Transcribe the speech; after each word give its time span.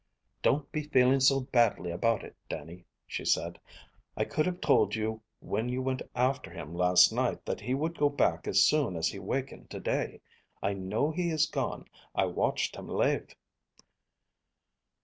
"Don't 0.41 0.71
be 0.71 0.81
feeling 0.81 1.19
so 1.19 1.41
badly 1.41 1.91
about 1.91 2.23
it, 2.23 2.35
Dannie," 2.49 2.85
she 3.05 3.23
said. 3.23 3.59
"I 4.17 4.25
could 4.25 4.47
have 4.47 4.59
told 4.59 4.95
you 4.95 5.21
when 5.41 5.69
you 5.69 5.83
went 5.83 6.01
after 6.15 6.49
him 6.49 6.73
last 6.73 7.11
night 7.13 7.45
that 7.45 7.61
he 7.61 7.75
would 7.75 7.99
go 7.99 8.09
back 8.09 8.47
as 8.47 8.67
soon 8.67 8.95
as 8.95 9.09
he 9.09 9.19
wakened 9.19 9.69
to 9.69 9.79
day. 9.79 10.19
I 10.59 10.73
know 10.73 11.11
he 11.11 11.29
is 11.29 11.45
gone. 11.45 11.85
I 12.15 12.25
watched 12.25 12.75
him 12.75 12.87
lave." 12.87 13.35